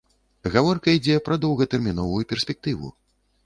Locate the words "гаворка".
0.55-0.95